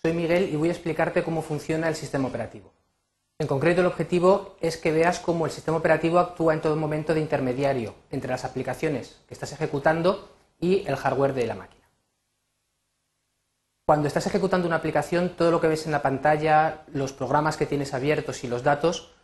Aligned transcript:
soy 0.00 0.12
Miguel 0.12 0.48
y 0.52 0.56
voy 0.56 0.68
a 0.68 0.72
explicarte 0.72 1.24
cómo 1.24 1.42
funciona 1.42 1.88
el 1.88 1.96
sistema 1.96 2.28
operativo. 2.28 2.72
En 3.40 3.46
concreto, 3.46 3.80
el 3.80 3.86
objetivo 3.86 4.56
es 4.60 4.76
que 4.76 4.92
veas 4.92 5.20
cómo 5.20 5.46
el 5.46 5.52
sistema 5.52 5.76
operativo 5.76 6.18
actúa 6.18 6.54
en 6.54 6.60
todo 6.60 6.76
momento 6.76 7.14
de 7.14 7.20
intermediario 7.20 7.94
entre 8.10 8.30
las 8.30 8.44
aplicaciones 8.44 9.20
que 9.28 9.34
estás 9.34 9.52
ejecutando 9.52 10.28
y 10.60 10.86
el 10.86 10.96
hardware 10.96 11.34
de 11.34 11.46
la 11.46 11.54
máquina. 11.54 11.88
Cuando 13.86 14.08
estás 14.08 14.26
ejecutando 14.26 14.66
una 14.66 14.76
aplicación, 14.76 15.30
todo 15.30 15.50
lo 15.50 15.60
que 15.60 15.68
ves 15.68 15.86
en 15.86 15.92
la 15.92 16.02
pantalla, 16.02 16.82
los 16.92 17.12
programas 17.12 17.56
que 17.56 17.66
tienes 17.66 17.94
abiertos 17.94 18.44
y 18.44 18.48
los 18.48 18.62
datos 18.62 19.14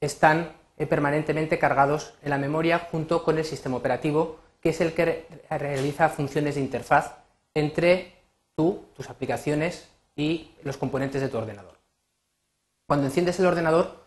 están 0.00 0.52
eh, 0.76 0.86
permanentemente 0.86 1.58
cargados 1.58 2.14
en 2.22 2.30
la 2.30 2.38
memoria 2.38 2.78
junto 2.90 3.24
con 3.24 3.38
el 3.38 3.44
sistema 3.44 3.76
operativo, 3.76 4.38
que 4.60 4.70
es 4.70 4.80
el 4.80 4.94
que 4.94 5.26
realiza 5.48 6.08
funciones 6.08 6.56
de 6.56 6.60
interfaz 6.60 7.14
entre 7.54 8.14
tú, 8.56 8.84
tus 8.94 9.08
aplicaciones 9.08 9.88
y 10.16 10.50
los 10.62 10.76
componentes 10.76 11.20
de 11.20 11.28
tu 11.28 11.38
ordenador. 11.38 11.78
Cuando 12.86 13.06
enciendes 13.06 13.38
el 13.38 13.46
ordenador, 13.46 14.04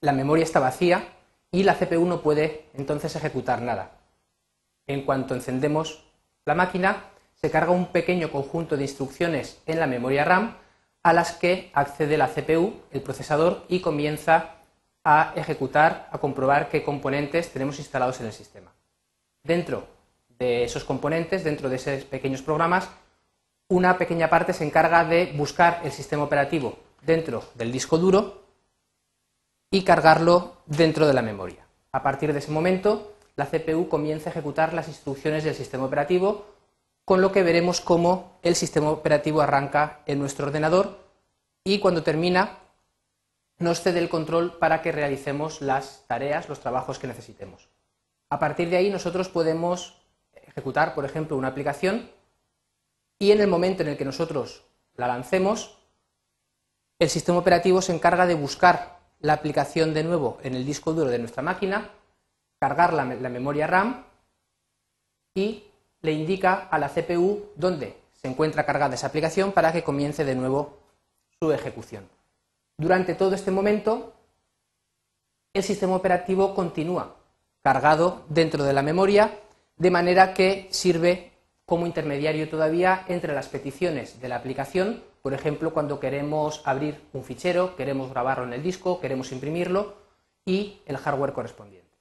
la 0.00 0.12
memoria 0.12 0.44
está 0.44 0.60
vacía 0.60 1.08
y 1.50 1.62
la 1.62 1.74
CPU 1.74 2.06
no 2.06 2.20
puede 2.20 2.66
entonces 2.74 3.16
ejecutar 3.16 3.62
nada. 3.62 3.92
En 4.86 5.04
cuanto 5.04 5.34
encendemos 5.34 6.04
la 6.44 6.54
máquina, 6.54 7.04
se 7.34 7.50
carga 7.50 7.72
un 7.72 7.86
pequeño 7.86 8.30
conjunto 8.30 8.76
de 8.76 8.82
instrucciones 8.82 9.62
en 9.66 9.80
la 9.80 9.86
memoria 9.86 10.24
RAM 10.24 10.56
a 11.02 11.12
las 11.12 11.32
que 11.32 11.70
accede 11.72 12.18
la 12.18 12.28
CPU, 12.28 12.74
el 12.90 13.00
procesador, 13.00 13.64
y 13.68 13.80
comienza 13.80 14.56
a 15.04 15.32
ejecutar, 15.36 16.08
a 16.12 16.18
comprobar 16.18 16.68
qué 16.68 16.84
componentes 16.84 17.50
tenemos 17.52 17.78
instalados 17.78 18.20
en 18.20 18.26
el 18.26 18.32
sistema. 18.32 18.72
Dentro 19.42 19.86
de 20.28 20.64
esos 20.64 20.84
componentes, 20.84 21.44
dentro 21.44 21.68
de 21.68 21.76
esos 21.76 22.04
pequeños 22.04 22.42
programas, 22.42 22.90
una 23.70 23.96
pequeña 23.96 24.28
parte 24.28 24.52
se 24.52 24.64
encarga 24.64 25.04
de 25.04 25.32
buscar 25.36 25.80
el 25.84 25.92
sistema 25.92 26.24
operativo 26.24 26.76
dentro 27.02 27.44
del 27.54 27.70
disco 27.70 27.98
duro 27.98 28.42
y 29.70 29.84
cargarlo 29.84 30.56
dentro 30.66 31.06
de 31.06 31.14
la 31.14 31.22
memoria. 31.22 31.64
A 31.92 32.02
partir 32.02 32.32
de 32.32 32.40
ese 32.40 32.50
momento, 32.50 33.14
la 33.36 33.46
CPU 33.46 33.88
comienza 33.88 34.28
a 34.28 34.32
ejecutar 34.32 34.74
las 34.74 34.88
instrucciones 34.88 35.44
del 35.44 35.54
sistema 35.54 35.84
operativo, 35.84 36.46
con 37.04 37.20
lo 37.20 37.30
que 37.30 37.44
veremos 37.44 37.80
cómo 37.80 38.38
el 38.42 38.56
sistema 38.56 38.90
operativo 38.90 39.40
arranca 39.40 40.00
en 40.06 40.18
nuestro 40.18 40.46
ordenador 40.46 40.98
y 41.62 41.78
cuando 41.78 42.02
termina 42.02 42.58
nos 43.58 43.82
cede 43.82 44.00
el 44.00 44.08
control 44.08 44.58
para 44.58 44.82
que 44.82 44.90
realicemos 44.90 45.60
las 45.60 46.04
tareas, 46.08 46.48
los 46.48 46.58
trabajos 46.58 46.98
que 46.98 47.06
necesitemos. 47.06 47.68
A 48.30 48.40
partir 48.40 48.68
de 48.68 48.78
ahí 48.78 48.90
nosotros 48.90 49.28
podemos 49.28 50.02
ejecutar, 50.32 50.92
por 50.94 51.04
ejemplo, 51.04 51.36
una 51.36 51.48
aplicación 51.48 52.10
y 53.20 53.32
en 53.32 53.40
el 53.40 53.46
momento 53.46 53.82
en 53.82 53.90
el 53.90 53.96
que 53.98 54.04
nosotros 54.04 54.64
la 54.96 55.06
lancemos, 55.06 55.78
el 56.98 57.10
sistema 57.10 57.38
operativo 57.38 57.82
se 57.82 57.94
encarga 57.94 58.26
de 58.26 58.34
buscar 58.34 58.98
la 59.20 59.34
aplicación 59.34 59.92
de 59.92 60.02
nuevo 60.02 60.38
en 60.42 60.54
el 60.54 60.64
disco 60.64 60.94
duro 60.94 61.10
de 61.10 61.18
nuestra 61.18 61.42
máquina, 61.42 61.90
cargar 62.58 62.94
la, 62.94 63.04
la 63.04 63.28
memoria 63.28 63.66
RAM 63.66 64.04
y 65.34 65.64
le 66.00 66.12
indica 66.12 66.68
a 66.70 66.78
la 66.78 66.88
CPU 66.88 67.50
dónde 67.56 68.00
se 68.12 68.26
encuentra 68.26 68.64
cargada 68.64 68.94
esa 68.94 69.08
aplicación 69.08 69.52
para 69.52 69.72
que 69.72 69.84
comience 69.84 70.24
de 70.24 70.34
nuevo 70.34 70.78
su 71.38 71.52
ejecución. 71.52 72.08
Durante 72.78 73.14
todo 73.14 73.34
este 73.34 73.50
momento, 73.50 74.14
el 75.52 75.62
sistema 75.62 75.94
operativo 75.94 76.54
continúa 76.54 77.16
cargado 77.62 78.24
dentro 78.30 78.64
de 78.64 78.72
la 78.72 78.82
memoria, 78.82 79.38
de 79.76 79.90
manera 79.90 80.32
que 80.32 80.68
sirve 80.70 81.29
como 81.70 81.86
intermediario 81.86 82.48
todavía 82.48 83.04
entre 83.06 83.32
las 83.32 83.46
peticiones 83.46 84.20
de 84.20 84.28
la 84.28 84.34
aplicación, 84.34 85.04
por 85.22 85.34
ejemplo, 85.34 85.72
cuando 85.72 86.00
queremos 86.00 86.62
abrir 86.64 87.00
un 87.12 87.22
fichero, 87.22 87.76
queremos 87.76 88.10
grabarlo 88.10 88.42
en 88.42 88.54
el 88.54 88.60
disco, 88.60 89.00
queremos 89.00 89.30
imprimirlo, 89.30 89.94
y 90.44 90.82
el 90.86 90.96
hardware 90.96 91.32
correspondiente. 91.32 91.96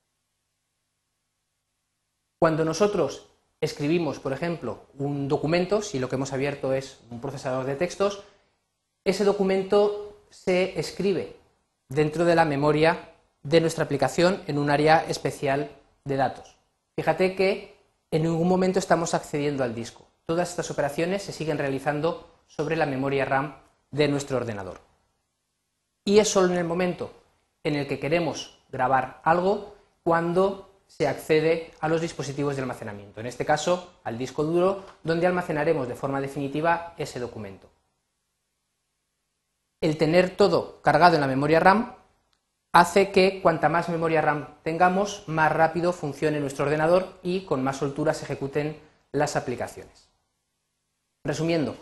Cuando 2.40 2.66
nosotros 2.66 3.28
escribimos, 3.62 4.18
por 4.20 4.34
ejemplo, 4.34 4.88
un 4.98 5.28
documento, 5.28 5.84
si 5.84 6.00
lo 6.00 6.10
que 6.10 6.16
hemos 6.16 6.34
abierto 6.34 6.74
es 6.74 7.02
un 7.12 7.22
procesador 7.22 7.68
de 7.68 7.76
textos, 7.76 8.24
ese 9.06 9.24
documento 9.24 10.24
se 10.32 10.80
escribe 10.80 11.36
dentro 11.90 12.26
de 12.26 12.34
la 12.34 12.46
memoria 12.46 13.12
de 13.44 13.62
nuestra 13.62 13.84
aplicación 13.84 14.42
en 14.48 14.58
un 14.58 14.72
área 14.72 15.06
especial 15.08 15.70
de 16.06 16.16
datos. 16.16 16.58
Fíjate 16.96 17.36
que 17.36 17.79
en 18.12 18.24
ningún 18.24 18.47
momento 18.47 18.80
estamos 18.80 19.14
accediendo 19.14 19.64
al 19.64 19.75
disco. 19.75 20.08
Todas 20.25 20.50
estas 20.50 20.72
operaciones 20.72 21.24
se 21.24 21.34
siguen 21.34 21.58
realizando 21.58 22.30
sobre 22.47 22.75
la 22.75 22.86
memoria 22.86 23.25
RAM 23.25 23.56
de 23.92 24.08
nuestro 24.08 24.38
ordenador. 24.38 24.80
Y 26.06 26.19
es 26.19 26.30
solo 26.30 26.52
en 26.52 26.59
el 26.59 26.66
momento 26.66 27.12
en 27.64 27.75
el 27.75 27.88
que 27.88 28.00
queremos 28.00 28.59
grabar 28.72 29.22
algo 29.24 29.75
cuando 30.03 30.69
se 30.88 31.08
accede 31.08 31.72
a 31.81 31.88
los 31.88 32.02
dispositivos 32.02 32.56
de 32.56 32.64
almacenamiento, 32.64 33.19
en 33.19 33.28
este 33.28 33.46
caso 33.46 33.94
al 34.03 34.18
disco 34.18 34.44
duro, 34.44 34.84
donde 35.03 35.28
almacenaremos 35.28 35.88
de 35.88 35.96
forma 35.96 36.22
definitiva 36.22 36.96
ese 36.98 37.19
documento 37.19 37.69
el 39.81 39.98
tener 39.98 40.36
todo 40.36 40.81
cargado 40.81 41.16
en 41.16 41.22
la 41.22 41.28
memoria 41.28 41.59
RAM 41.59 41.96
hace 42.72 43.12
que 43.12 43.41
cuanta 43.41 43.69
más 43.69 43.90
memoria 43.90 44.22
RAM 44.22 44.47
tengamos, 44.63 45.24
más 45.28 45.52
rápido 45.52 45.94
funcione 45.94 46.40
nuestro 46.40 46.66
ordenador 46.66 47.19
y 47.24 47.41
con 47.41 47.63
más 47.63 47.78
soltura 47.78 48.13
se 48.13 48.25
ejecuten 48.25 48.80
las 49.12 49.35
aplicaciones. 49.35 50.09
Resumiendo, 51.24 51.75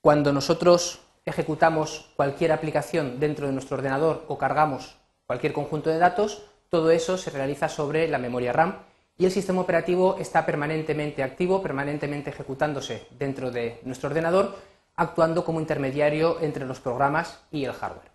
cuando 0.00 0.32
nosotros 0.32 1.00
ejecutamos 1.24 2.10
cualquier 2.16 2.52
aplicación 2.52 3.20
dentro 3.20 3.46
de 3.46 3.52
nuestro 3.52 3.76
ordenador 3.76 4.24
o 4.28 4.38
cargamos 4.38 4.96
cualquier 5.26 5.52
conjunto 5.52 5.90
de 5.90 5.98
datos, 5.98 6.42
todo 6.68 6.90
eso 6.90 7.16
se 7.18 7.30
realiza 7.30 7.68
sobre 7.68 8.08
la 8.08 8.18
memoria 8.18 8.52
RAM 8.52 8.78
y 9.16 9.24
el 9.24 9.32
sistema 9.32 9.60
operativo 9.60 10.16
está 10.18 10.46
permanentemente 10.46 11.22
activo, 11.22 11.62
permanentemente 11.62 12.30
ejecutándose 12.30 13.06
dentro 13.18 13.50
de 13.50 13.80
nuestro 13.84 14.08
ordenador 14.08 14.56
actuando 14.96 15.44
como 15.44 15.60
intermediario 15.60 16.40
entre 16.40 16.66
los 16.66 16.80
programas 16.80 17.40
y 17.50 17.64
el 17.64 17.72
hardware. 17.72 18.10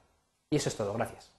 Y 0.49 0.57
eso 0.57 0.69
es 0.69 0.75
todo. 0.75 0.93
Gracias. 0.93 1.32